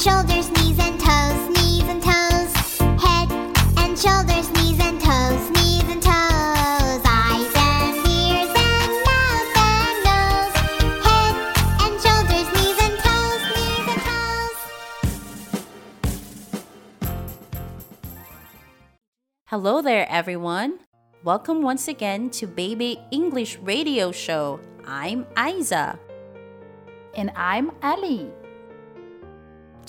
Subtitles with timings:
[0.00, 2.54] and shoulders, knees and toes, knees and toes.
[3.02, 3.30] Head
[3.76, 7.02] and shoulders, knees and toes, knees and toes.
[7.04, 10.54] Eyes and ears and mouth and nose.
[11.04, 11.34] Head
[11.82, 14.56] and shoulders, knees and toes, knees and toes.
[19.46, 20.78] Hello there, everyone.
[21.24, 24.60] Welcome once again to Baby English Radio Show.
[24.86, 25.98] I'm Aizza.
[27.14, 28.30] And I'm Ali.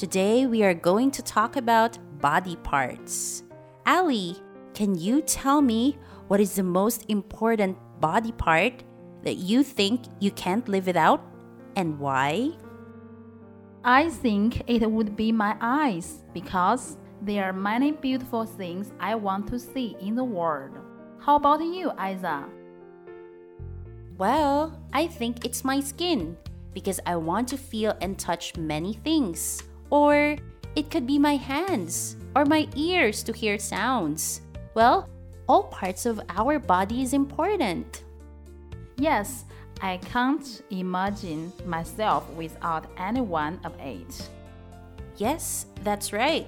[0.02, 3.44] Today we are going to talk about body parts.
[3.86, 4.36] Ali,
[4.74, 5.96] can you tell me
[6.28, 8.84] what is the most important body part
[9.22, 11.22] that you think you can't live without
[11.76, 12.50] and why?
[13.84, 19.50] I think it would be my eyes because there are many beautiful things I want
[19.50, 20.80] to see in the world.
[21.20, 22.50] How about you, Aizza?
[24.18, 26.38] Well, I think it's my skin
[26.74, 29.62] because I want to feel and touch many things.
[29.92, 30.38] Or
[30.76, 34.42] it could be my hands or my ears to hear sounds.
[34.74, 35.08] Well,
[35.48, 38.04] all parts of our body is important.
[38.98, 39.46] Yes,
[39.82, 44.30] I can't imagine myself without any one of it.
[45.18, 46.48] Yes, that's right.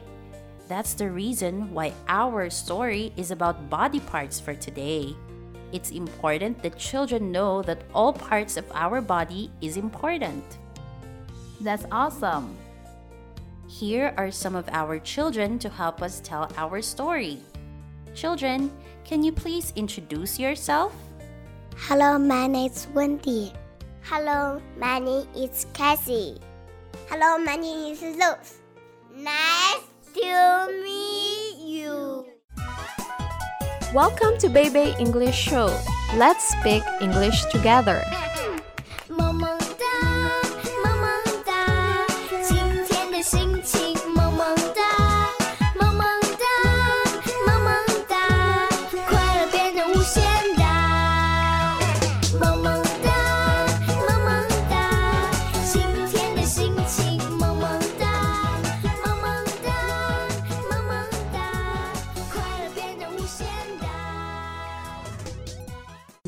[0.70, 5.16] That's the reason why our story is about body parts for today.
[5.74, 10.44] It's important that children know that all parts of our body is important.
[11.60, 12.56] That's awesome.
[13.74, 17.40] Here are some of our children to help us tell our story.
[18.14, 18.70] Children,
[19.04, 20.94] can you please introduce yourself?
[21.90, 23.52] Hello, my name is Wendy.
[24.04, 26.38] Hello, my name is Cassie.
[27.10, 28.62] Hello, my name is Rose.
[29.10, 29.82] Nice
[30.22, 32.28] to meet you.
[33.92, 35.74] Welcome to Baby English Show.
[36.14, 38.06] Let's speak English together.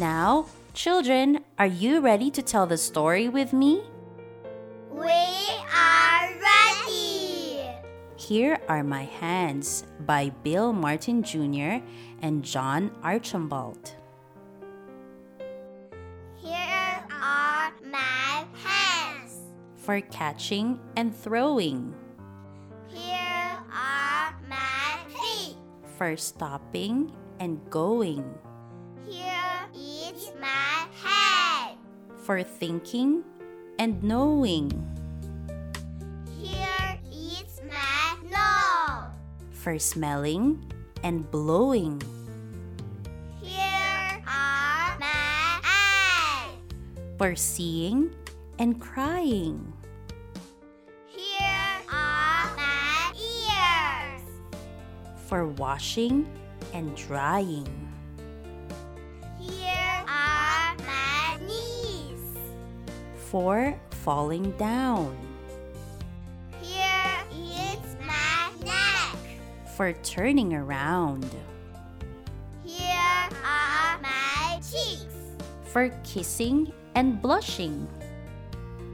[0.06, 0.46] Now,
[0.76, 3.82] children, are you ready to tell the story with me?
[4.92, 5.26] We
[5.74, 7.66] are ready.
[8.16, 11.82] Here Are My Hands by Bill Martin Jr.
[12.22, 13.96] and John Archambault.
[16.36, 19.42] Here are my hands.
[19.74, 21.96] For catching and throwing,
[22.94, 25.58] Here are my feet.
[25.98, 28.38] for stopping and going,
[32.26, 33.24] for thinking
[33.78, 34.72] and knowing,
[36.42, 39.14] Here is my nose.
[39.52, 40.58] for smelling
[41.04, 42.02] and blowing,
[43.42, 46.58] Here are my eyes.
[47.18, 48.10] for seeing
[48.58, 49.72] and crying,
[51.06, 54.26] Here are my ears.
[55.30, 56.26] for washing
[56.74, 57.70] and drying,
[63.36, 63.76] for
[64.08, 65.12] falling down,
[66.64, 69.20] Here is my neck.
[69.76, 71.28] for turning around,
[72.64, 75.36] Here are my cheeks.
[75.68, 77.84] for kissing and blushing,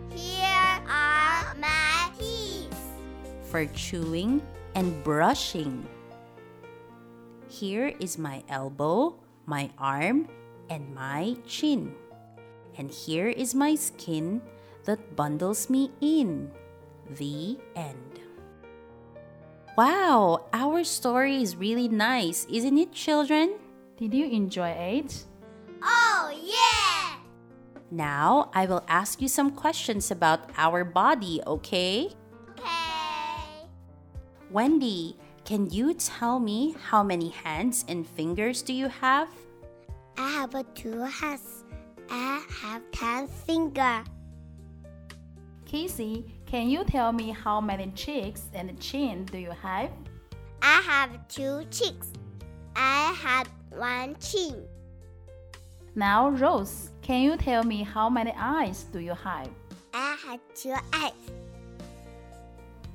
[0.09, 2.73] Here are my teeth.
[3.46, 4.41] for chewing
[4.73, 5.85] and brushing.
[7.46, 10.25] Here is my elbow, my arm,
[10.68, 11.94] and my chin.
[12.78, 14.42] And here is my skin
[14.86, 16.52] that bundles me in.
[17.09, 18.22] The end.
[19.78, 23.56] Wow, our story is really nice, isn't it, children?
[23.97, 25.26] Did you enjoy it?
[25.84, 27.20] Oh, yeah!
[27.90, 32.12] Now I will ask you some questions about our body, okay?
[32.52, 33.67] Okay.
[34.50, 39.28] Wendy, can you tell me how many hands and fingers do you have?
[40.17, 41.64] I have two hands.
[42.11, 44.05] I have ten fingers.
[45.66, 49.90] Casey, can you tell me how many cheeks and chin do you have?
[50.61, 52.11] I have two cheeks.
[52.75, 54.67] I have one chin.
[55.96, 59.47] Now, Rose, can you tell me how many eyes do you have?
[59.93, 61.14] I have two eyes.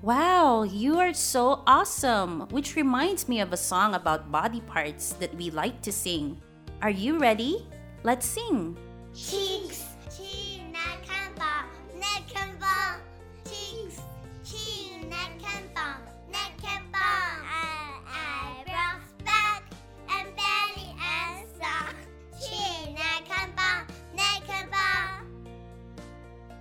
[0.02, 2.48] Wow, you are so awesome!
[2.50, 6.36] Which reminds me of a song about body parts that we like to sing.
[6.82, 7.66] Are you ready?
[8.04, 8.76] Let's sing.
[9.16, 11.64] Chinks, Chinacamba,
[11.96, 13.00] Nakamba,
[13.48, 14.00] Chinks,
[14.44, 15.96] Chinacamba,
[16.30, 17.08] Nakamba.
[17.48, 19.62] I eyebrows back
[20.10, 21.96] and belly and sock.
[22.38, 25.24] Chinacamba, Nakamba.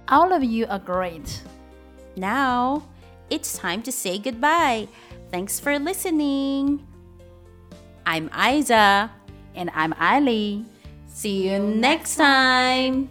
[0.07, 1.41] All of you are great.
[2.15, 2.87] Now
[3.29, 4.87] it's time to say goodbye.
[5.29, 6.87] Thanks for listening.
[8.05, 9.09] I'm Aizza.
[9.55, 10.67] And I'm Eileen.
[11.15, 13.09] See you next time.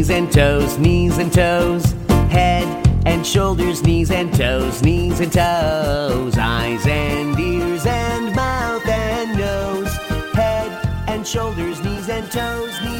[0.00, 1.92] Knees and toes, knees and toes.
[2.30, 2.66] Head
[3.04, 6.38] and shoulders, knees and toes, knees and toes.
[6.38, 9.94] Eyes and ears and mouth and nose.
[10.32, 10.72] Head
[11.06, 12.99] and shoulders, knees and toes, knees.